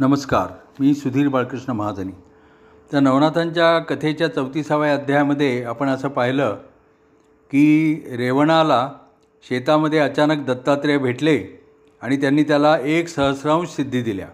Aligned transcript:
नमस्कार 0.00 0.46
मी 0.80 0.94
सुधीर 0.94 1.28
बाळकृष्ण 1.28 1.72
महाजनी. 1.72 2.12
त्या 2.90 3.00
नवनाथांच्या 3.00 3.78
कथेच्या 3.78 4.28
चौतीसाव्या 4.34 4.94
अध्यायामध्ये 4.94 5.64
आपण 5.64 5.88
असं 5.88 6.08
पाहिलं 6.08 6.58
की 7.50 7.94
रेवणाला 8.16 8.92
शेतामध्ये 9.48 9.98
अचानक 9.98 10.44
दत्तात्रेय 10.46 10.98
भेटले 10.98 11.64
आणि 12.02 12.16
त्यांनी 12.16 12.42
त्याला 12.42 12.78
एक 12.78 13.08
सहस्रांश 13.08 13.68
सिद्धी 13.68 14.02
दिल्या. 14.02 14.28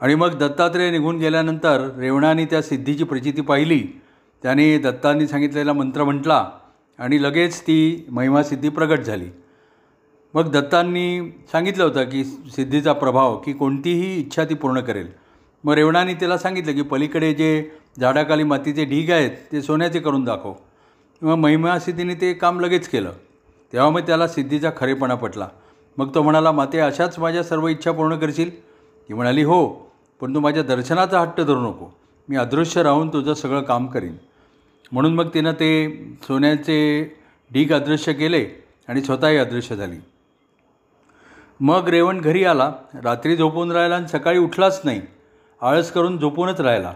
आणि 0.00 0.14
मग 0.14 0.38
दत्तात्रेय 0.38 0.90
निघून 0.90 1.18
गेल्यानंतर 1.18 1.90
रेवणाने 1.98 2.44
त्या 2.44 2.62
सिद्धीची 2.62 3.04
प्रचिती 3.04 3.40
पाहिली. 3.40 4.00
त्याने 4.42 4.78
दत्तांनी 4.78 5.26
सांगितलेला 5.26 5.72
मंत्र 5.72 6.04
म्हटला 6.04 6.50
आणि 6.98 7.22
लगेच 7.22 7.62
ती 7.62 8.06
महिमासिद्धी 8.10 8.68
प्रगट 8.68 8.98
झाली. 8.98 9.28
मग 10.34 10.50
दत्तांनी 10.50 11.20
सांगितलं 11.52 11.84
होतं 11.84 12.04
की 12.04 12.24
सिद्धीचा 12.24 12.92
प्रभाव 12.92 13.36
की 13.38 13.52
कोणतीही 13.52 14.20
इच्छा 14.20 14.44
ती 14.44 14.54
पूर्ण 14.54 14.80
करेल. 14.80 15.08
मग 15.64 15.74
रेवणाने 15.74 16.14
त्याला 16.14 16.38
सांगितलं 16.38 16.72
की 16.72 16.82
पलीकडे 16.82 17.34
जे 17.34 17.70
झाडाखाली 18.00 18.42
मातीचे 18.42 18.84
ढीग 18.84 19.10
आहेत 19.10 19.30
ते 19.52 19.62
सोन्याचे 19.62 20.00
करून 20.00 20.24
दाखव. 20.24 20.54
मग 21.22 21.34
महिमासिद्धीने 21.34 22.14
ते 22.14 22.32
काम 22.32 22.60
लगेच 22.60 22.88
केलं. 22.88 23.12
तेव्हा 23.72 23.90
मग 23.90 24.00
त्याला 24.00 24.28
सिद्धीचा 24.28 24.70
खरेपणा 24.76 25.14
पटला. 25.14 25.48
मग 25.98 26.14
तो 26.14 26.22
म्हणाला 26.22 26.52
माते 26.52 26.78
अशाच 26.78 27.18
माझ्या 27.18 27.42
सर्व 27.42 27.68
इच्छा 27.68 27.92
पूर्ण 27.92 28.16
करशील? 28.16 28.60
ती 29.08 29.14
म्हणाली 29.14 29.42
हो 29.42 29.66
पण 30.20 30.34
तू 30.34 30.40
माझ्या 30.40 30.62
दर्शनाचा 30.62 31.20
हट्ट 31.20 31.40
धरू 31.40 31.60
नको. 31.60 31.98
मी 32.28 32.36
अदृश्य 32.36 32.82
राहून 32.82 33.08
तुझं 33.08 33.34
सगळं 33.34 33.62
काम 33.62 33.86
करीन. 33.86 34.14
म्हणून 34.92 35.14
मग 35.14 35.28
तिनं 35.34 35.52
ते 35.52 35.70
सोन्याचे 36.22 37.04
ढीग 37.52 37.72
अदृश्य 37.72 38.12
केले 38.12 38.46
आणि 38.88 39.02
स्वतःही 39.02 39.36
अदृश्य 39.36 39.76
झाली. 39.76 39.96
मग 41.60 41.88
रेवण 41.88 42.20
घरी 42.20 42.44
आला. 42.44 42.72
रात्री 42.94 43.36
झोपून 43.36 43.72
राहिला 43.72 43.96
आणि 43.96 44.08
सकाळी 44.08 44.38
उठलाच 44.38 44.80
नाही. 44.84 45.00
आळस 45.62 45.92
करून 45.92 46.18
झोपूनच 46.18 46.60
राहिला. 46.60 46.92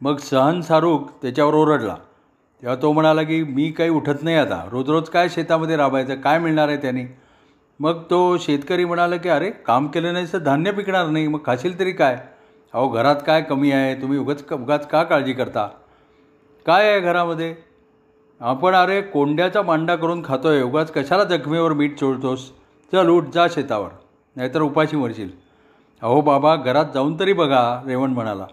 मग 0.00 0.16
सहन 0.16 0.60
सारूक 0.60 1.10
त्याच्यावर 1.22 1.54
ओरडला. 1.54 1.94
तेव्हा 2.62 2.82
तो 2.82 2.92
म्हणाला 2.92 3.22
की 3.22 3.42
मी 3.42 3.70
काही 3.70 3.90
उठत 3.90 4.22
नाही 4.22 4.36
आता. 4.36 4.68
रोज 4.70 4.90
रोज 4.90 5.08
काय 5.08 5.28
शेतामध्ये 5.28 5.76
राबायचं? 5.76 6.14
काय 6.14 6.38
मिळणार 6.38 6.68
आहे 6.68 6.76
त्याने? 6.76 7.04
मग 7.80 8.02
तो 8.10 8.38
शेतकरी 8.38 8.84
म्हणाला 8.84 9.16
की 9.16 9.28
अरे 9.28 9.50
काम 9.50 9.86
केलं 9.86 10.12
नाही 10.12 10.26
तर 10.32 10.38
धान्य 10.38 10.70
पिकणार 10.70 11.06
नाही. 11.06 11.28
मग 11.28 11.38
खाशील 11.46 11.78
तरी 11.78 11.92
काय? 11.92 12.18
अहो 12.74 12.88
घरात 12.88 13.16
काय 13.26 13.42
कमी 13.42 13.72
आहे? 13.72 13.94
तुम्ही 14.02 14.18
उगाच 14.18 14.52
उगाच 14.52 14.86
का 14.88 15.02
काळजी 15.02 15.32
करता? 15.32 15.68
काय 16.66 16.90
आहे 16.90 17.00
घरामध्ये? 17.00 17.54
आपण 18.40 18.74
अरे 18.74 19.02
कोंड्याचा 19.02 19.62
मांडा 19.62 19.96
करून 19.96 20.22
खातो 20.24 20.48
आहे 20.48 20.62
उगाच 20.62 20.92
कशाला 20.92 21.24
जखमेवर 21.24 21.72
मीठ 21.72 21.98
चोळतोस? 21.98 22.50
चल 22.92 23.08
उठ 23.08 23.24
जा 23.34 23.46
शेतावर. 23.48 23.88
नाहीतर 24.36 24.62
उपाशी 24.62 24.96
मरशील. 24.96 25.28
अहो 26.02 26.20
बाबा 26.20 26.56
घरात 26.56 26.84
जाऊन 26.94 27.20
तरी 27.20 27.32
बघा 27.32 27.82
रेवण 27.86 28.10
म्हणाला. 28.10 28.46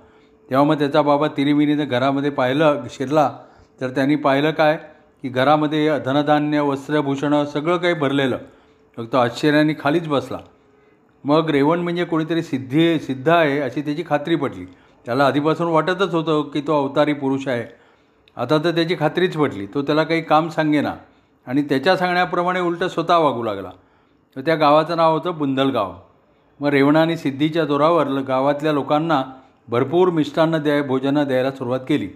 तेव्हा 0.49 0.65
मग 0.65 0.77
त्याचा 0.77 1.01
बाबा 1.01 1.27
तिरीमिरीनं 1.27 1.85
घरामध्ये 1.87 2.29
पाहिलं 2.29 2.81
शिरला. 2.89 3.37
तर 3.81 3.89
त्यांनी 3.89 4.15
पाहिलं 4.15 4.51
काय? 4.51 4.79
की 5.21 5.29
घरामध्ये 5.29 5.99
धनधान्य 5.99 6.59
वस्त्रभूषणं 6.59 7.45
सगळं 7.45 7.77
काही 7.77 7.93
भरलेलं. 7.93 8.37
फक्त 8.97 9.15
आश्चर्याने 9.15 9.73
खालीच 9.79 10.07
बसला. 10.07 10.37
मग 11.23 11.49
रेवण 11.49 11.79
म्हणजे 11.79 12.05
कोणीतरी 12.05 12.43
सिद्धी 12.43 12.99
सिद्ध 12.99 13.29
आहे 13.29 13.59
अशी 13.59 13.81
त्याची 13.81 14.03
खात्री 14.09 14.35
पटली. 14.35 14.65
त्याला 15.05 15.25
आधीपासून 15.25 15.67
वाटतच 15.67 16.13
होतं 16.13 16.41
की 16.41 16.61
तो 16.61 16.87
अवतारी 16.87 17.13
पुरुष 17.13 17.47
आहे. 17.47 17.63
आता 18.35 18.57
तर 18.57 18.71
त्याची 18.71 18.95
खात्रीच 18.99 19.37
पटली. 19.37 19.65
तो 19.65 19.81
त्याला 19.81 20.03
काही 20.03 20.21
काम 20.21 20.49
सांगेना. 20.49 20.93
आणि 21.47 21.61
त्याच्या 21.61 21.97
सांगण्याप्रमाणे 21.97 22.59
उलटं 22.59 22.87
स्वतः 22.87 23.17
वागू 23.17 23.43
लागला. 23.43 23.69
तर 24.35 24.41
त्या 24.41 24.55
गावाचं 24.55 24.97
नाव 24.97 25.13
होतं 25.13 25.37
बुंदलगाव. 25.37 25.93
मग 26.59 26.67
रेवणाने 26.67 27.17
सिद्धीच्या 27.17 27.65
जोरावर 27.65 28.07
गावातल्या 28.07 28.73
लोकांना 28.73 29.23
भरपूर 29.67 30.09
मिष्टान्न 30.09 30.57
द्याय 30.57 30.81
भोजनं 30.81 31.27
द्यायला 31.27 31.51
सुरुवात 31.51 31.79
केली. 31.87 32.09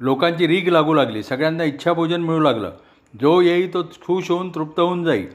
लोकांची 0.00 0.46
रीग 0.46 0.68
लागू 0.68 0.94
लागली. 0.94 1.22
सगळ्यांना 1.22 1.64
इच्छा 1.64 1.92
भोजन 1.92 2.20
मिळू 2.20 2.40
लागलं. 2.40 2.70
जो 3.20 3.40
येई 3.40 3.66
तो 3.66 3.82
खुश 3.82 4.30
होऊन 4.30 4.54
तृप्त 4.54 4.80
होऊन 4.80 5.04
जाई 5.04 5.26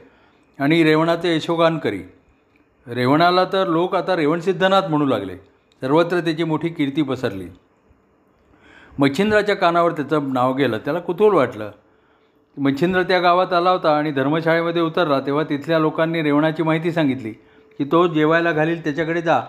आणि 0.60 0.84
रेवणाचे 0.84 1.36
यशोगान 1.36 1.78
करी. 1.78 2.02
रेवणाला 2.86 3.44
तर 3.44 3.66
लोक 3.66 3.94
आता 3.94 4.16
रेवणसिद्धनाथ 4.16 4.82
म्हणू 4.82 5.06
लागले. 5.06 5.36
सर्वत्र 5.80 6.20
त्याची 6.20 6.44
मोठी 6.44 6.68
कीर्ती 6.68 7.02
पसरली. 7.02 7.46
मच्छिंद्राच्या 8.98 9.56
कानावर 9.56 9.92
त्याचं 9.92 10.32
नाव 10.32 10.54
गेलं. 10.54 10.78
त्याला 10.78 11.00
कुतूहल 11.00 11.32
वाटलं. 11.32 11.70
मच्छिंद्र 12.58 13.02
त्या 13.02 13.20
गावात 13.20 13.52
आला 13.52 13.70
होता 13.70 13.96
आणि 13.96 14.10
धर्मशाळेमध्ये 14.10 14.82
उतरला 14.82 15.20
तेव्हा 15.20 15.44
तिथल्या 15.44 15.78
लोकांनी 15.78 16.22
रेवणाची 16.22 16.62
माहिती 16.62 16.92
सांगितली 16.92 17.30
की 17.78 17.84
तो 17.92 18.06
जेवायला 18.06 18.52
घालील 18.52 18.84
त्याच्याकडे 18.84 19.22
जा. 19.22 19.40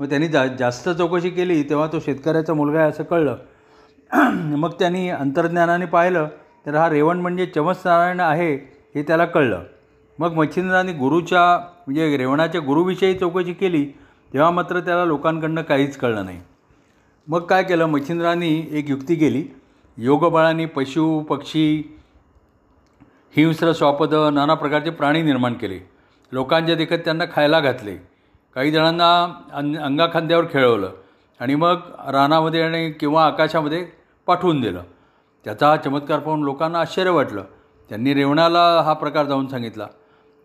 मग 0.00 0.08
त्यांनी 0.08 0.28
जा 0.28 0.46
जास्त 0.46 0.88
चौकशी 0.88 1.30
केली 1.30 1.62
तेव्हा 1.62 1.86
तो 1.86 2.00
शेतकऱ्याचा 2.00 2.54
मुलगा 2.54 2.78
आहे 2.78 2.88
असं 2.88 3.04
कळलं. 3.04 3.36
मग 4.56 4.70
त्यांनी 4.78 5.08
अंतर्ज्ञानाने 5.08 5.84
पाहिलं 5.84 6.28
तर 6.66 6.74
हा 6.74 6.90
रेवण 6.90 7.20
म्हणजे 7.20 7.46
चमत्नारायण 7.46 8.20
आहे 8.20 8.54
हे 8.94 9.02
त्याला 9.02 9.24
कळलं. 9.24 9.62
मग 10.18 10.32
मच्छिंद्राने 10.32 10.92
गुरुच्या 10.92 11.58
म्हणजे 11.86 12.16
रेवणाच्या 12.16 12.60
गुरुविषयी 12.60 13.14
चौकशी 13.14 13.52
केली 13.52 13.84
तेव्हा 14.32 14.50
मात्र 14.50 14.80
त्याला 14.80 15.04
लोकांकडनं 15.04 15.62
काहीच 15.62 15.96
कळलं 15.96 16.24
नाही. 16.24 16.40
मग 17.28 17.40
काय 17.40 17.62
केलं 17.62 17.86
मच्छिंद्रांनी 17.86 18.68
एक 18.70 18.90
युक्ती 18.90 19.14
केली. 19.14 19.44
योगबळाने 19.96 20.66
पशु 20.66 21.20
पक्षी 21.20 21.96
हिंस्र 23.36 23.72
स्वापद 23.72 24.14
नाना 24.14 24.54
प्रकारचे 24.54 24.90
प्राणी 24.90 25.22
निर्माण 25.22 25.54
केले. 25.54 25.78
लोकांच्या 26.32 26.74
देखत 26.74 26.98
त्यांना 27.04 27.24
खायला 27.32 27.60
घातले. 27.60 27.96
काही 28.54 28.70
जणांना 28.70 29.22
अं 29.52 29.76
अंगाखांद्यावर 29.76 30.44
खेळवलं 30.44 30.92
आणि 31.40 31.54
मग 31.54 31.76
रानामध्ये 32.08 32.62
आणि 32.62 32.90
किंवा 32.90 33.26
आकाशामध्ये 33.26 33.86
पाठवून 34.26 34.60
दिलं. 34.60 34.82
त्याचा 35.44 35.68
हा 35.68 35.76
चमत्कार 35.76 36.18
पाहून 36.18 36.42
लोकांना 36.42 36.80
आश्चर्य 36.80 37.10
वाटलं. 37.10 37.44
त्यांनी 37.88 38.14
रेवणाला 38.14 38.82
हा 38.82 38.92
प्रकार 38.92 39.26
जाऊन 39.26 39.46
सांगितला. 39.46 39.86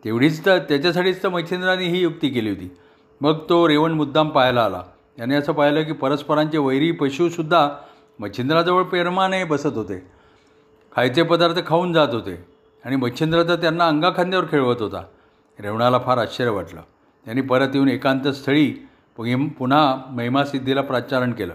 तेवढीच 0.06 0.45
तर 0.45 0.57
त्याच्यासाठीच 0.57 1.23
तर 1.23 1.29
मैथिंद्राने 1.29 1.85
ही 1.85 2.01
युक्ती 2.01 2.29
केली 2.29 2.50
होती. 2.50 2.77
मग 3.21 3.38
तो 3.50 3.67
रेवण 3.67 3.91
मुद्दाम 3.91 4.29
पाहायला 4.29 4.66
आला. 4.66 4.83
त्याने 5.17 5.35
असं 5.35 5.53
पाहिलं 5.53 5.83
की 5.83 5.91
परस्परांचे 5.91 6.57
वैरी 6.57 6.91
पशुसुद्धा 6.91 7.69
मच्छिंद्राजवळ 8.19 8.83
पेरमाने 8.83 9.44
बसत 9.44 9.77
होते. 9.77 10.07
खायचे 10.95 11.23
पदार्थ 11.23 11.67
खाऊन 11.67 11.94
जात 11.94 12.07
होते. 12.11 12.59
आणि 12.85 12.95
मच्छिंद्र 12.95 13.44
तर 13.44 13.56
त्यांना 13.56 13.88
अंगाखांद्यावर 13.88 14.45
खेळवत 14.51 14.81
होता. 14.81 15.03
रेवणाला 15.59 16.00
फार 16.00 16.17
आश्चर्य 16.17 16.50
वाटलं. 16.50 16.81
त्यांनी 17.25 17.41
परत 17.41 17.67
येऊन 17.73 17.90
एकांत 17.90 18.28
स्थळी 18.28 18.72
पुन्हा 19.17 19.95
महिमासिद्धीला 20.09 20.81
प्राचारण 20.81 21.31
केलं. 21.31 21.53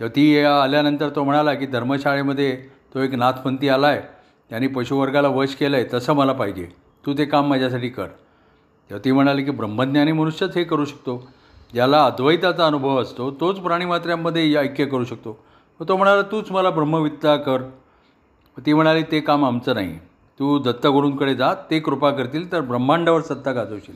तेव्हा 0.00 0.16
ती 0.16 0.38
आल्यानंतर 0.40 1.08
तो 1.16 1.24
म्हणाला 1.24 1.54
की 1.54 1.66
धर्मशाळेमध्ये 1.66 2.56
तो 2.94 3.00
एक 3.00 3.14
नाथपंथी 3.14 3.68
आला 3.68 3.86
आहे 3.86 4.00
त्यांनी 4.50 4.66
पशुवर्गाला 4.66 5.28
वश 5.28 5.54
केलं 5.54 5.76
आहे 5.76 5.86
तसं 5.94 6.12
मला 6.12 6.32
पाहिजे. 6.32 6.68
तू 7.06 7.14
ते 7.18 7.24
काम 7.24 7.48
माझ्यासाठी 7.48 7.88
कर. 7.88 8.06
तेव्हा 8.06 9.04
ती 9.04 9.12
म्हणाली 9.12 9.44
की 9.44 9.50
ब्रह्मज्ञानी 9.50 10.12
मनुष्यच 10.12 10.56
हे 10.56 10.64
करू 10.64 10.84
शकतो. 10.84 11.28
ज्याला 11.72 12.04
अद्वैताचा 12.04 12.66
अनुभव 12.66 13.00
असतो 13.02 13.30
तोच 13.30 13.58
प्राणीमात्र्यांमध्ये 13.58 14.54
ऐक्य 14.54 14.84
करू 14.84 15.04
शकतो. 15.04 15.38
मग 15.80 15.88
तो 15.88 15.96
म्हणाला 15.96 16.22
तूच 16.22 16.50
मला 16.50 16.70
ब्रह्मविद्या 16.70 17.36
कर. 17.36 17.62
ती 18.58 18.72
म्हणाली 18.72 19.02
ते 19.02 19.20
काम 19.20 19.44
आमचं 19.44 19.74
नाही. 19.74 19.98
तू 20.40 20.58
दत्तगुरूंकडे 20.58 21.34
जा 21.34 21.52
ते 21.70 21.78
कृपा 21.80 22.10
करतील 22.10 22.50
तर 22.52 22.60
ब्रह्मांडावर 22.60 23.20
सत्ता 23.20 23.52
गाजवशील. 23.52 23.94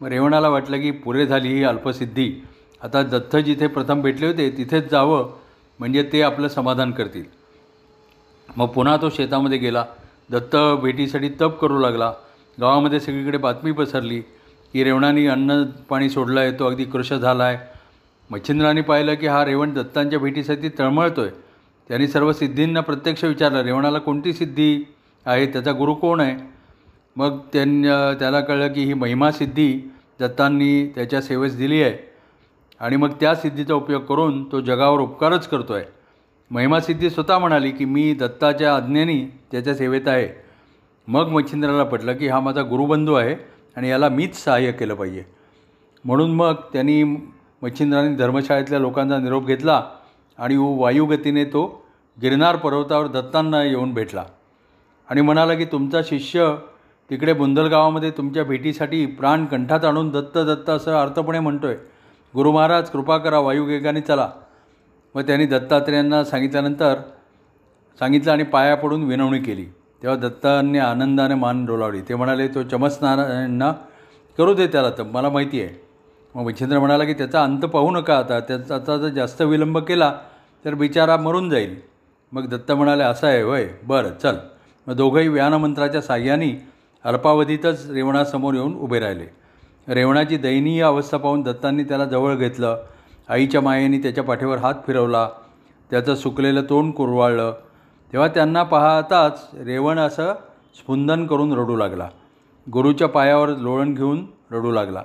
मग 0.00 0.08
रेवणाला 0.08 0.48
वाटलं 0.48 0.80
की 0.80 0.90
पुरे 0.90 1.26
झाली 1.26 1.48
ही 1.48 1.64
अल्पसिद्धी. 1.64 2.32
आता 2.82 3.02
दत्त 3.02 3.36
जिथे 3.36 3.66
प्रथम 3.66 4.00
भेटले 4.02 4.26
होते 4.26 4.48
तिथेच 4.56 4.90
जावं 4.90 5.30
म्हणजे 5.80 6.02
ते 6.12 6.22
आपलं 6.22 6.48
समाधान 6.48 6.90
करतील. 6.92 7.24
मग 8.56 8.66
पुन्हा 8.66 8.96
तो 8.96 9.10
शेतामध्ये 9.10 9.58
गेला. 9.58 9.84
दत्त 10.30 10.56
भेटीसाठी 10.82 11.28
तप 11.40 11.58
करू 11.60 11.78
लागला. 11.78 12.12
गावामध्ये 12.58 13.00
सगळीकडे 13.00 13.38
बातमी 13.38 13.72
पसरली 13.72 14.20
की 14.74 14.84
रेवणाने 14.84 15.26
अन्न 15.26 15.62
पाणी 15.88 16.08
सोडलं 16.10 16.40
आहे 16.40 16.52
तो 16.58 16.66
अगदी 16.66 16.84
कृश 16.84 17.12
झाला 17.12 17.44
आहे 17.44 17.58
मच्छिंद्राने 18.30 18.80
पाहिलं 18.80 19.14
की 19.14 19.26
हा 19.26 19.44
रेवण 19.44 19.72
दत्तांच्या 19.74 20.18
भेटीसाठी 20.18 20.68
तळमळतो 20.68 21.20
आहे 21.20 21.30
त्यांनी 21.90 22.08
सर्व 22.08 22.32
सिद्धींना 22.32 22.80
प्रत्यक्ष 22.80 23.24
विचारलं 23.24 23.62
रेवणाला 23.62 23.98
कोणती 23.98 24.32
सिद्धी 24.32 24.84
आहे 25.28 25.46
त्याचा 25.46 25.72
गुरु 25.72 25.94
कोण 25.94 26.20
आहे? 26.20 26.36
मग 27.16 27.38
त्यां 27.52 28.14
त्याला 28.18 28.40
कळलं 28.40 28.72
की 28.72 28.84
ही 28.84 28.94
महिमा 28.94 29.30
सिद्धी 29.30 29.72
दत्तांनी 30.20 30.86
त्याच्या 30.94 31.20
सेवेस 31.22 31.56
दिली 31.56 31.82
आहे. 31.82 31.96
आणि 32.80 32.96
मग 32.96 33.12
त्या 33.20 33.34
सिद्धीचा 33.34 33.74
उपयोग 33.74 34.02
करून 34.02 34.44
तो 34.52 34.60
जगावर 34.60 35.00
उपकारच 35.00 35.48
करतो 35.48 35.72
आहे 35.72 35.84
महिमासिद्धी 36.50 37.10
स्वतः 37.10 37.38
म्हणाली 37.38 37.70
की 37.70 37.84
मी 37.84 38.12
दत्ताच्या 38.14 38.74
आज्ञेनी 38.76 39.18
त्याच्या 39.52 39.74
सेवेत 39.74 40.08
आहे. 40.08 40.28
मग 41.08 41.28
मच्छिंद्राला 41.28 41.84
पटलं 41.84 42.16
की 42.16 42.28
हा 42.28 42.40
माझा 42.40 42.62
गुरुबंधू 42.62 43.14
आहे 43.14 43.34
आणि 43.76 43.88
याला 43.88 44.08
मीच 44.08 44.36
सहाय्य 44.36 44.72
केलं 44.72 44.94
पाहिजे. 44.94 45.24
म्हणून 46.04 46.34
मग 46.34 46.54
त्यांनी 46.72 47.02
मच्छिंद्राने 47.62 48.14
धर्मशाळेतल्या 48.16 48.78
लोकांचा 48.78 49.18
निरोप 49.18 49.46
घेतला 49.46 49.82
आणि 50.38 50.56
वायुगतीने 50.58 51.44
तो 51.44 51.62
गिरनार 52.22 52.56
पर्वतावर 52.56 53.06
दत्तांना 53.06 53.62
येऊन 53.64 53.94
भेटला. 53.94 54.24
आणि 55.08 55.20
म्हणाला 55.20 55.54
की 55.54 55.64
तुमचा 55.64 56.00
शिष्य 56.02 56.54
तिकडे 57.10 57.32
बुंदलगावामध्ये 57.32 58.10
तुमच्या 58.10 58.44
भेटीसाठी 58.44 59.06
प्राण 59.06 59.44
कंठात 59.46 59.84
आणून 59.84 60.10
दत्त 60.10 60.38
दत्त 60.38 60.70
असं 60.70 60.96
अर्थपणे 60.96 61.40
म्हणतो 61.40 61.66
आहे 61.66 61.76
गुरु 62.34 62.52
महाराज 62.52 62.90
कृपा 62.90 63.18
करा 63.18 63.38
वायुवेगाने 63.38 64.00
चला. 64.00 64.30
मग 65.14 65.22
त्यांनी 65.22 65.46
दत्तात्रेयांना 65.46 66.24
सांगितल्यानंतर 66.24 66.94
सांगितलं 67.98 68.32
आणि 68.32 68.42
पाया 68.42 68.74
पडून 68.74 69.04
विनवणी 69.04 69.38
केली. 69.38 69.64
तेव्हा 70.02 70.16
दत्तांनी 70.18 70.78
आनंदाने 70.78 71.34
मान 71.34 71.64
डोलावली. 71.66 72.00
ते 72.00 72.14
म्हणाले 72.14 72.48
तो 72.48 72.62
चमसनारायणना 72.62 73.72
करू 74.38 74.54
दे 74.54 74.66
त्याला 74.66 74.90
तर 74.90 75.02
मला 75.02 75.28
माहिती 75.28 75.62
आहे. 75.62 75.80
मग 76.34 76.46
विचेंद्र 76.46 76.78
म्हणाला 76.78 77.04
की 77.04 77.12
त्याचा 77.12 77.42
अंत 77.42 77.60
पाहू 77.60 77.90
नका 77.90 78.18
आता. 78.18 78.40
त्याचा 78.40 78.74
आता 78.74 78.96
जर 78.96 79.08
जास्त 79.08 79.42
विलंब 79.42 79.78
केला 79.78 80.12
तर 80.64 80.74
बिचारा 80.74 81.16
मरून 81.16 81.50
जाईल. 81.50 81.76
मग 82.32 82.46
दत्त 82.46 82.72
म्हणाले 82.72 83.02
असं 83.02 83.26
आहे 83.26 83.42
होय. 83.42 83.68
बरं 83.82 84.10
चल. 84.22 84.36
मग 84.88 84.94
दोघंही 84.94 85.28
व्यानमंत्राच्या 85.28 86.02
साह्याने 86.02 86.68
अल्पावधीतच 87.04 87.90
रेवणासमोर 87.90 88.54
येऊन 88.54 88.74
उभे 88.74 89.00
राहिले. 89.00 89.24
रेवणाची 89.94 90.36
दयनीय 90.36 90.82
अवस्था 90.82 91.18
पाहून 91.18 91.42
दत्तांनी 91.42 91.84
त्याला 91.84 92.04
जवळ 92.04 92.34
घेतलं. 92.34 92.82
आईच्या 93.28 93.60
मायेने 93.60 93.98
त्याच्या 93.98 94.24
पाठीवर 94.24 94.58
हात 94.58 94.74
फिरवला. 94.86 95.28
त्याचं 95.90 96.14
सुकलेलं 96.14 96.62
तोंड 96.62 96.92
कुरवाळलं. 96.92 97.56
तेव्हा 98.12 98.28
त्यांना 98.28 98.62
पाहताच 98.62 99.48
रेवण 99.54 99.98
असं 99.98 100.32
स्फुंदन 100.74 101.26
करून 101.26 101.52
रडू 101.52 101.76
लागला. 101.76 102.08
गुरुच्या 102.72 103.08
पायावर 103.08 103.48
लोळण 103.48 103.94
घेऊन 103.94 104.26
रडू 104.52 104.70
लागला. 104.70 105.02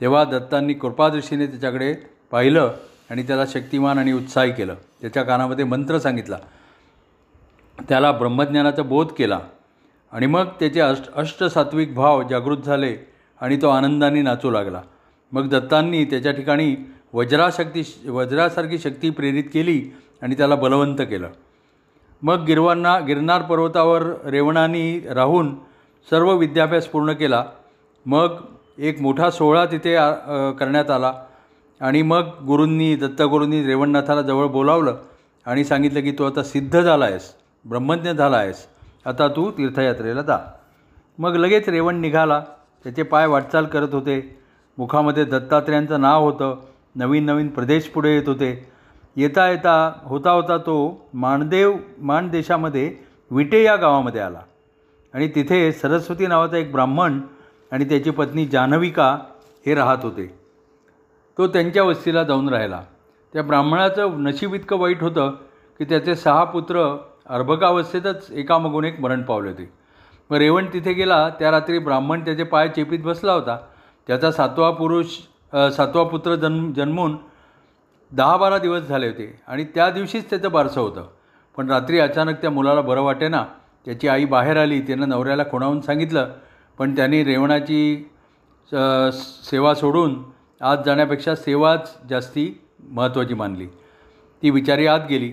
तेव्हा 0.00 0.24
दत्तांनी 0.24 0.74
कृपादृष्टीने 0.74 1.46
त्याच्याकडे 1.46 1.94
पाहिलं 2.30 2.74
आणि 3.10 3.22
त्याला 3.22 3.46
शक्तिमान 3.46 3.98
आणि 3.98 4.12
उत्साही 4.12 4.52
केलं. 4.52 4.74
त्याच्या 5.00 5.22
कानामध्ये 5.22 5.64
मंत्र 5.64 5.98
सांगितला. 5.98 6.38
त्याला 7.78 8.10
ब्रह्मज्ञानाचा 8.12 8.82
बोध 8.82 9.12
केला 9.18 9.38
आणि 10.12 10.26
मग 10.26 10.48
त्याचे 10.60 10.80
अष्ट 10.80 11.10
अष्टसात्विक 11.16 11.94
भाव 11.94 12.22
जागृत 12.30 12.58
झाले 12.58 12.96
आणि 13.40 13.56
तो 13.62 13.68
आनंदाने 13.68 14.22
नाचू 14.22 14.50
लागला. 14.50 14.80
मग 15.32 15.48
दत्तांनी 15.48 16.04
त्याच्या 16.04 16.32
ठिकाणी 16.32 16.74
वज्राशक्ती 17.12 17.82
वज्रासारखी 18.06 18.78
शक्ती 18.78 19.10
प्रेरित 19.10 19.44
केली 19.52 19.80
आणि 20.22 20.34
त्याला 20.34 20.54
बलवंत 20.54 21.00
केलं. 21.00 21.28
मग 22.22 22.44
गिरवांना 22.44 22.98
गिरनार 22.98 23.42
पर्वतावर 23.42 24.02
रेवणानी 24.24 25.00
राहून 25.14 25.54
सर्व 26.08 26.32
विद्याभ्यास 26.36 26.86
पूर्ण 26.86 27.12
केला. 27.12 27.44
मग 28.06 28.36
एक 28.78 29.00
मोठा 29.00 29.30
सोहळा 29.30 29.64
तिथे 29.66 29.94
करण्यात 30.58 30.90
आला 30.90 31.12
आणि 31.80 32.02
मग 32.02 32.30
गुरूंनी 32.46 32.94
दत्तगुरूंनी 32.96 33.64
रेवणनाथाला 33.66 34.22
जवळ 34.22 34.46
बोलावलं 34.46 34.96
आणि 35.46 35.64
सांगितलं 35.64 36.00
की 36.00 36.10
तू 36.10 36.24
आता 36.24 36.42
सिद्ध 36.42 36.80
झाला 36.80 37.04
आहेस 37.04 37.32
ब्रह्मज्ञ 37.68 38.10
झाला 38.10 38.36
आहेस 38.36 38.66
आता 39.04 39.28
तू 39.28 39.50
तीर्थयात्रेला 39.50 40.22
जा. 40.22 40.38
मग 41.18 41.36
लगेच 41.36 41.68
रेवण 41.68 41.96
निघाला. 41.96 42.42
त्याचे 42.84 43.02
पाय 43.02 43.26
वाटचाल 43.26 43.64
करत 43.64 43.94
होते. 43.94 44.38
मुखामध्ये 44.78 45.24
दत्तात्रेयांचं 45.24 46.00
नाव 46.00 46.24
होतं. 46.24 46.56
नवीन 46.96 47.24
नवीन 47.24 47.48
प्रदेश 47.48 47.88
पुढे 47.88 48.14
येत 48.14 48.28
होते. 48.28 48.68
येता 49.16 49.50
येता 49.50 49.92
होता 50.02 50.30
होता 50.30 50.56
तो 50.56 51.08
माणदेव 51.14 51.76
माणदेशामध्ये 51.98 52.96
विटे 53.30 53.62
या 53.62 53.76
गावामध्ये 53.76 54.20
आला. 54.20 54.40
आणि 55.14 55.28
तिथे 55.28 55.72
सरस्वती 55.72 56.26
नावाचा 56.26 56.56
एक 56.56 56.72
ब्राह्मण 56.72 57.20
आणि 57.72 57.84
त्याची 57.84 58.10
पत्नी 58.10 58.46
जान्हविका 58.46 59.18
हे 59.66 59.74
राहत 59.74 59.98
होते. 60.02 60.38
तो 61.38 61.46
त्यांच्या 61.46 61.82
वस्तीला 61.82 62.22
जाऊन 62.22 62.48
राहिला. 62.48 62.82
त्या 63.32 63.42
ब्राह्मणाचं 63.42 64.22
नशीब 64.22 64.54
इतकं 64.54 64.78
वाईट 64.78 65.02
होतं 65.02 65.30
की 65.78 65.84
त्याचे 65.84 66.14
सहा 66.14 66.44
पुत्र 66.44 66.96
अर्भकावस्थेतच 67.26 68.30
एकामागून 68.30 68.84
एक 68.84 69.00
मरण 69.00 69.22
पावले 69.22 69.50
होते. 69.50 69.70
मग 70.30 70.36
रेवण 70.36 70.66
तिथे 70.72 70.92
गेला 70.92 71.28
त्या 71.38 71.50
रात्री 71.50 71.78
ब्राह्मण 71.78 72.24
त्याचे 72.24 72.44
पाय 72.44 72.68
चेपीत 72.68 72.98
बसला 73.04 73.32
होता. 73.32 73.56
त्याचा 74.06 74.30
सातवा 74.32 74.70
पुरुष 74.70 75.06
सातवा 75.76 76.04
पुत्र 76.04 76.34
जन्म 76.34 76.72
जन्मून 76.72 77.16
दहा 78.12 78.36
बारा 78.36 78.58
दिवस 78.58 78.82
झाले 78.82 79.06
होते 79.06 79.40
आणि 79.46 79.64
त्या 79.64 79.90
दिवशीच 79.90 80.28
त्याचं 80.30 80.52
बारसं 80.52 80.80
होतं. 80.80 81.06
पण 81.56 81.70
रात्री 81.70 81.98
अचानक 81.98 82.40
त्या 82.40 82.50
मुलाला 82.50 82.80
बरं 82.80 83.02
वाटेना 83.02 83.44
त्याची 83.84 84.08
आई 84.08 84.24
बाहेर 84.24 84.56
आली 84.56 84.80
त्यानं 84.80 85.08
नवऱ्याला 85.08 85.42
खुणावून 85.50 85.80
सांगितलं. 85.80 86.28
पण 86.78 86.94
त्यांनी 86.96 87.22
रेवणाची 87.24 88.10
सेवा 89.50 89.74
सोडून 89.74 90.22
आत 90.60 90.78
जाण्यापेक्षा 90.86 91.34
सेवाच 91.34 91.94
जास्ती 92.10 92.46
महत्त्वाची 92.88 93.34
मानली. 93.34 93.66
ती 94.42 94.50
विचारी 94.50 94.86
आत 94.86 95.00
गेली. 95.10 95.32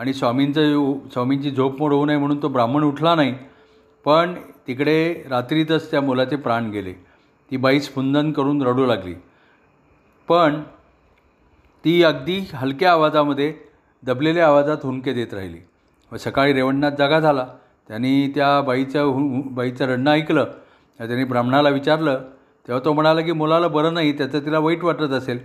आणि 0.00 0.12
स्वामींचं 0.12 0.94
स्वामींची 1.12 1.50
झोपमोड 1.50 1.92
होऊ 1.92 2.06
नये 2.06 2.16
म्हणून 2.16 2.42
तो 2.42 2.48
ब्राह्मण 2.48 2.82
उठला 2.82 3.14
नाही. 3.14 3.34
पण 4.04 4.34
तिकडे 4.66 5.24
रात्रीतच 5.30 5.90
त्या 5.90 6.00
मुलाचे 6.00 6.36
प्राण 6.36 6.70
गेले. 6.70 6.92
ती 7.50 7.56
बाई 7.56 7.80
स्फुंदन 7.80 8.32
करून 8.32 8.62
रडू 8.62 8.86
लागली. 8.86 9.14
पण 10.28 10.62
ती 11.84 12.02
अगदी 12.02 12.46
हलक्या 12.54 12.92
आवाजामध्ये 12.92 13.54
दबलेल्या 14.02 14.46
आवाजात 14.46 14.76
हुंके 14.82 15.12
देत 15.12 15.34
राहिली. 15.34 15.58
व 16.12 16.16
सकाळी 16.16 16.52
रेवणनाथ 16.52 16.90
जागा 16.90 17.20
झाला. 17.20 17.46
त्यांनी 17.88 18.32
त्या 18.34 18.60
बाईचं 18.60 19.02
हु 19.02 19.42
बाईचं 19.42 19.84
रडणं 19.84 20.10
ऐकलं. 20.10 20.44
त्यांनी 20.98 21.24
ब्राह्मणाला 21.24 21.68
विचारलं. 21.68 22.22
तेव्हा 22.68 22.84
तो 22.84 22.92
म्हणाला 22.92 23.20
की 23.20 23.32
मुलाला 23.32 23.68
बरं 23.68 23.94
नाही 23.94 24.12
त्याचं 24.12 24.40
तिला 24.40 24.58
वाईट 24.58 24.84
वाटत 24.84 25.12
असेल. 25.12 25.38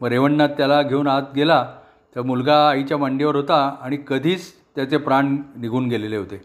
मग 0.00 0.08
रेवणनाथ 0.08 0.48
त्याला 0.48 0.82
घेऊन 0.82 1.06
आत 1.06 1.22
गेला. 1.36 1.74
तर 2.16 2.22
मुलगा 2.22 2.56
आईच्या 2.70 2.96
मांडीवर 2.98 3.36
होता 3.36 3.76
आणि 3.82 3.96
कधीच 4.08 4.52
त्याचे 4.76 4.96
प्राण 4.96 5.36
निघून 5.56 5.88
गेलेले 5.88 6.16
होते. 6.16 6.36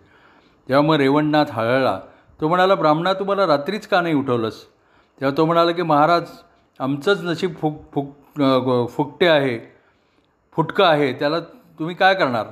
तेव्हा 0.70 0.88
मग 0.88 0.96
रेवणनाथ 0.96 1.46
हळहळला. 1.52 2.00
तो 2.42 2.48
म्हणाला 2.48 2.76
ब्राह्मणा 2.76 3.14
तुम्हाला 3.14 3.48
रात्रीच 3.48 3.88
का 3.88 4.02
नाही 4.02 4.16
उठवलंस? 4.16 4.64
तेव्हा 5.22 5.38
तो 5.38 5.46
म्हणाला 5.46 5.72
की 5.72 5.82
महाराज 5.82 6.30
आमचंच 6.80 7.24
नशीब 7.24 7.56
फुक 7.56 7.82
फुक 7.94 8.90
फुकटे 8.90 9.28
आहे 9.28 9.60
फुटकं 10.56 10.86
आहे 10.86 11.12
त्याला 11.14 11.40
तुम्ही 11.80 11.96
काय 11.96 12.14
करणार? 12.14 12.46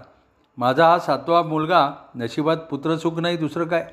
माझा 0.57 0.87
हा 0.87 0.99
सातवा 0.99 1.41
मुलगा 1.41 1.89
नशिबात 2.15 2.57
पुत्रसुख 2.57 3.19
नाही 3.19 3.37
दुसरं 3.37 3.65
काय? 3.65 3.87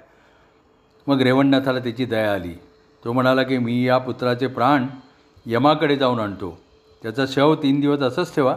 मग 1.06 1.20
रेवणनाथाला 1.20 1.79
त्याची 1.79 2.05
दया 2.05 2.32
आली. 2.32 2.53
तो 3.05 3.12
म्हणाला 3.12 3.43
की 3.43 3.59
मी 3.59 3.82
या 3.87 3.99
पुत्राचे 3.99 4.47
प्राण 4.47 4.87
यमाकडे 5.47 5.97
जाऊन 5.97 6.20
आणतो. 6.20 6.59
त्याचा 7.03 7.25
शव 7.29 7.55
तीन 7.55 7.81
दिवस 7.81 8.00
असंच 8.00 8.35
ठेवा. 8.35 8.56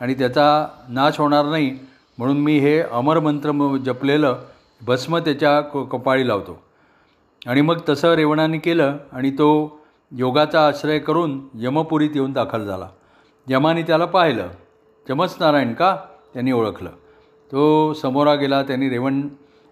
आणि 0.00 0.14
त्याचा 0.14 0.68
नाश 0.88 1.20
होणार 1.20 1.44
नाही 1.44 1.78
म्हणून 2.18 2.38
मी 2.38 2.58
हे 2.58 2.80
अमरमंत्र 2.80 3.76
जपलेलं 3.76 4.38
भस्म 4.86 5.18
त्याच्या 5.18 5.60
क 5.60 5.76
कपाळी 5.76 6.28
लावतो. 6.28 6.62
आणि 7.46 7.60
मग 7.60 7.80
तसं 7.88 8.14
रेवणाने 8.14 8.58
केलं 8.58 8.96
आणि 9.12 9.30
तो 9.30 9.80
योगाचा 10.12 10.66
आश्रय 10.66 10.98
करून 10.98 11.48
यमपुरीत 11.54 12.10
येऊन 12.14 12.32
दाखल 12.32 12.64
झाला. 12.64 12.88
यमाने 13.48 13.82
त्याला 13.82 14.04
पाहिलं. 14.04 14.48
यमच 15.10 15.36
नारायण 15.40 15.74
का? 15.74 15.96
त्यांनी 16.32 16.52
ओळखलं. 16.52 16.90
तो 17.52 17.92
समोरा 17.92 18.34
गेला 18.34 18.62
त्यांनी 18.62 18.88
रेवण 18.88 19.28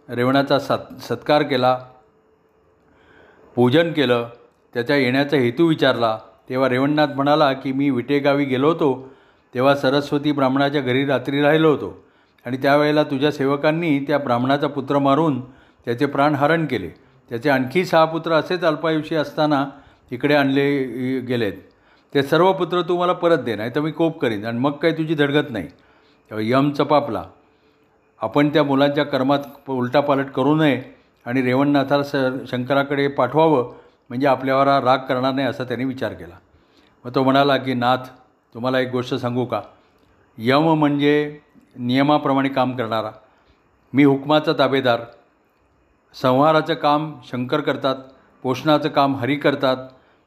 रेवणाचा 0.09 0.59
सत् 0.59 1.03
सत्कार 1.03 1.43
केला 1.43 1.79
पूजन 3.55 3.93
केलं 3.93 4.29
त्याच्या 4.75 4.97
येण्याचा 4.97 5.37
हेतू 5.37 5.67
विचारला. 5.67 6.19
तेव्हा 6.49 6.69
रेवणनाथ 6.69 7.07
म्हणाला 7.07 7.53
की 7.53 7.73
मी 7.73 7.91
विटेगावी 7.91 8.45
गेलो 8.45 8.69
होतो 8.69 9.09
तेव्हा 9.57 9.75
सरस्वती 9.75 10.33
ब्राह्मणाच्या 10.33 10.81
घरी 10.81 11.05
रात्री 11.07 11.43
राहिलो 11.43 11.71
होतो. 11.71 12.05
आणि 12.47 12.57
त्यावेळेला 12.57 13.03
तुझ्या 13.03 13.31
सेवकांनी 13.33 13.99
त्या 13.99 14.19
ब्राह्मणाचा 14.19 14.67
पुत्र 14.67 14.99
मारून 14.99 15.41
त्याचे 15.85 16.07
प्राण 16.07 16.35
हरण 16.35 16.67
केले. 16.67 16.89
त्याचे 17.31 17.51
आणखी 17.51 17.85
सहा 17.85 18.05
पुत्र 18.05 18.33
असेच 18.33 18.65
अल्पायुषी 18.65 19.15
असताना 19.15 19.65
इकडे 20.11 20.35
आणले 20.35 21.21
गेलेत. 21.21 21.53
ते 22.15 22.23
सर्व 22.23 22.53
पुत्र 22.53 22.83
तू 22.83 22.99
मला 22.99 23.13
परत 23.13 23.39
दे 23.39 23.55
नाही 23.55 23.71
तर 23.75 23.81
मी 23.81 23.91
कोप 23.93 24.21
करीन 24.21 24.45
आणि 24.47 24.59
मग 24.59 24.73
काही 24.73 24.99
तुझी 24.99 25.15
धडगत 25.15 25.51
नाही. 25.51 25.67
तेव्हा 26.31 26.45
यम 26.47 26.71
चपापला. 26.71 27.25
आपण 28.21 28.49
त्या 28.49 28.65
मुलांच्या 28.65 29.05
कर्मात 29.05 29.71
उलटापालट 29.71 30.31
करू 30.31 30.55
नये 30.57 30.83
आणि 31.27 31.43
रेवणनाथाला 31.43 32.03
स 32.03 32.15
शंकराकडे 32.51 33.09
पाठवावं 33.09 33.73
म्हणजे 34.09 34.27
आपल्यावर 34.27 34.83
राग 34.83 34.99
करणार 34.99 35.33
नाही 35.35 35.47
असा 35.47 35.65
त्याने 35.65 35.85
विचार 35.85 36.13
केला. 36.13 36.35
मग 37.05 37.15
तो 37.15 37.23
म्हणाला 37.25 37.57
की 37.57 37.75
नाथ 37.75 38.11
तुम्हाला 38.55 38.81
एक 38.81 38.91
गोष्ट 38.91 39.15
सांगू 39.15 39.45
का? 39.45 39.61
यम 40.39 40.75
म्हणजे 40.75 41.39
नियमाप्रमाणे 41.77 42.49
काम 42.49 42.77
करणारा. 42.77 43.11
मी 43.93 44.05
हुकमाचा 44.05 44.53
ताबेदार. 44.59 45.01
संहाराचं 46.23 46.75
काम 46.75 47.15
शंकर 47.25 47.61
करतात 47.61 47.97
पोषणाचं 48.43 48.89
काम 48.89 49.17
हरी 49.17 49.37
करतात 49.37 49.77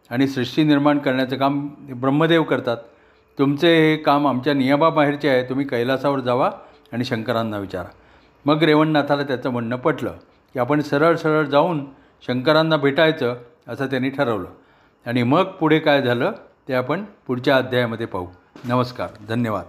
आणि 0.10 0.28
सृष्टी 0.28 0.64
निर्माण 0.64 0.98
करण्याचं 0.98 1.38
काम 1.38 1.68
ब्रह्मदेव 1.94 2.44
करतात. 2.44 2.78
तुमचे 3.40 3.68
हे 3.68 3.98
काम 3.98 4.28
आमच्या 4.28 4.54
नियमाबाहेरचे 4.54 5.30
आहे 5.30 5.44
तुम्ही 5.44 5.68
कैलासावर 5.68 6.20
जावा 6.20 6.52
आणि 6.94 7.06
शंकरांना 7.06 7.58
विचारा. 7.58 7.90
मग 8.46 8.64
रेवणनाथाला 8.64 9.24
त्याचं 9.24 9.50
म्हणणं 9.50 9.76
पटलं 9.76 10.12
की 10.54 10.60
आपण 10.60 10.82
सरळ 10.82 11.16
सरळ 11.16 11.46
जाऊन 11.46 11.86
शंकरांना 12.28 12.78
भेटायचं 12.78 13.36
असं 13.68 13.86
त्यांनी 13.86 14.10
ठरवलं. 14.10 14.48
आणि 15.06 15.24
मग 15.24 15.44
पुढे 15.44 15.80
काय 15.80 16.02
झालं? 16.02 16.32
ते 16.70 16.74
आपण 16.74 17.04
पुढच्या 17.28 17.58
अध्यायामध्ये 17.58 18.06
पाहू. 18.06 18.28
नमस्कार. 18.66 19.10
धन्यवाद. 19.28 19.66